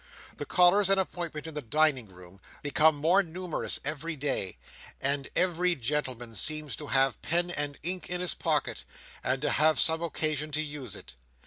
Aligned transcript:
The 0.37 0.47
callers 0.47 0.89
and 0.89 0.99
appointments 0.99 1.47
in 1.47 1.53
the 1.53 1.61
dining 1.61 2.07
room 2.07 2.41
become 2.63 2.95
more 2.95 3.21
numerous 3.21 3.79
every 3.85 4.15
day, 4.15 4.57
and 4.99 5.29
every 5.35 5.75
gentleman 5.75 6.33
seems 6.33 6.75
to 6.77 6.87
have 6.87 7.21
pen 7.21 7.51
and 7.51 7.79
ink 7.83 8.09
in 8.09 8.19
his 8.19 8.33
pocket, 8.33 8.83
and 9.23 9.43
to 9.43 9.51
have 9.51 9.79
some 9.79 10.01
occasion 10.01 10.49
to 10.53 10.61
use 10.63 10.95
it. 10.95 11.13